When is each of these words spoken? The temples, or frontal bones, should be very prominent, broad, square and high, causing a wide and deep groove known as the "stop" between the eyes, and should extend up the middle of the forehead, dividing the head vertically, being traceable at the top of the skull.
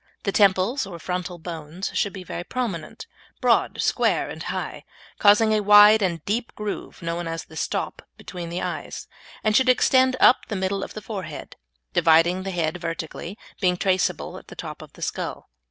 The 0.23 0.31
temples, 0.31 0.87
or 0.87 0.97
frontal 0.97 1.37
bones, 1.37 1.91
should 1.93 2.11
be 2.11 2.23
very 2.23 2.43
prominent, 2.43 3.05
broad, 3.39 3.79
square 3.83 4.31
and 4.31 4.41
high, 4.41 4.83
causing 5.19 5.53
a 5.53 5.59
wide 5.59 6.01
and 6.01 6.25
deep 6.25 6.55
groove 6.55 7.03
known 7.03 7.27
as 7.27 7.43
the 7.45 7.55
"stop" 7.55 8.01
between 8.17 8.49
the 8.49 8.63
eyes, 8.63 9.07
and 9.43 9.55
should 9.55 9.69
extend 9.69 10.17
up 10.19 10.47
the 10.47 10.55
middle 10.55 10.83
of 10.83 10.95
the 10.95 11.03
forehead, 11.03 11.55
dividing 11.93 12.41
the 12.41 12.49
head 12.49 12.77
vertically, 12.77 13.37
being 13.59 13.77
traceable 13.77 14.39
at 14.39 14.47
the 14.47 14.55
top 14.55 14.81
of 14.81 14.93
the 14.93 15.03
skull. 15.03 15.51